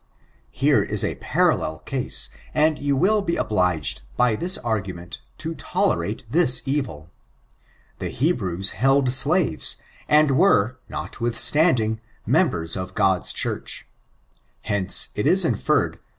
Here 0.49 0.81
is 0.81 1.05
a 1.05 1.13
parallel 1.21 1.77
case, 1.77 2.29
and 2.55 2.79
you 2.79 2.95
will 2.95 3.21
be 3.21 3.35
obliged, 3.35 4.01
by 4.17 4.35
this 4.35 4.57
argument, 4.57 5.21
to 5.37 5.53
tolerate 5.53 6.25
this 6.27 6.63
evil. 6.65 7.11
The 7.99 8.09
Hebrews 8.09 8.71
held 8.71 9.13
slaves, 9.13 9.77
and 10.09 10.31
were, 10.39 10.79
notwithstanding, 10.89 12.01
members 12.25 12.75
of 12.75 12.95
Grod*s 12.95 13.31
Church; 13.31 13.85
hence, 14.63 15.09
it 15.13 15.27
is 15.27 15.45
inferred. 15.45 15.99